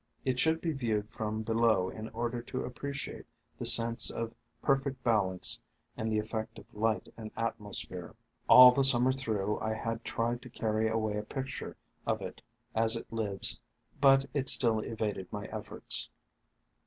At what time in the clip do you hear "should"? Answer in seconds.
0.39-0.61